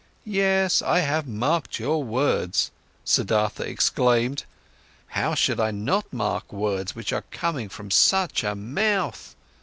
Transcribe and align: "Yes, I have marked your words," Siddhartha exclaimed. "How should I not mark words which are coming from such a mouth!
"Yes, 0.25 0.81
I 0.81 1.01
have 1.01 1.27
marked 1.27 1.77
your 1.77 2.03
words," 2.03 2.71
Siddhartha 3.05 3.61
exclaimed. 3.69 4.45
"How 5.09 5.35
should 5.35 5.59
I 5.59 5.69
not 5.69 6.11
mark 6.11 6.51
words 6.51 6.95
which 6.95 7.13
are 7.13 7.25
coming 7.29 7.69
from 7.69 7.91
such 7.91 8.43
a 8.43 8.55
mouth! 8.55 9.35